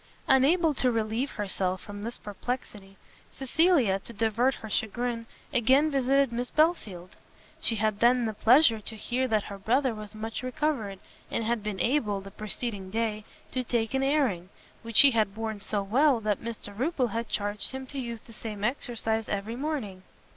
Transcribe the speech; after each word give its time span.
Unable 0.27 0.73
to 0.73 0.91
relieve 0.91 1.29
herself 1.29 1.79
from 1.79 2.01
this 2.01 2.17
perplexity, 2.17 2.97
Cecilia, 3.31 3.99
to 3.99 4.11
divert 4.13 4.55
her 4.55 4.67
chagrin, 4.67 5.27
again 5.53 5.91
visited 5.91 6.31
Miss 6.33 6.49
Belfield. 6.49 7.15
She 7.59 7.75
had 7.75 7.99
then 7.99 8.25
the 8.25 8.33
pleasure 8.33 8.79
to 8.79 8.95
hear 8.95 9.27
that 9.27 9.43
her 9.43 9.59
brother 9.59 9.93
was 9.93 10.15
much 10.15 10.41
recovered, 10.41 10.97
and 11.29 11.43
had 11.43 11.61
been 11.61 11.79
able, 11.79 12.19
the 12.19 12.31
preceding 12.31 12.89
day, 12.89 13.25
to 13.51 13.63
take 13.63 13.93
an 13.93 14.01
airing, 14.01 14.49
which 14.81 15.01
he 15.01 15.11
had 15.11 15.35
borne 15.35 15.59
so 15.59 15.83
well 15.83 16.19
that 16.19 16.41
Mr 16.41 16.75
Rupil 16.75 17.09
had 17.09 17.29
charged 17.29 17.69
him 17.69 17.85
to 17.85 17.99
use 17.99 18.21
the 18.21 18.33
same 18.33 18.63
exercise 18.63 19.29
every 19.29 19.55
morning. 19.55 20.01